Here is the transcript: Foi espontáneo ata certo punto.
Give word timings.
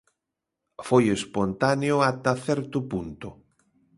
Foi 0.87 1.03
espontáneo 1.17 1.97
ata 2.09 2.33
certo 2.47 2.79
punto. 2.91 3.29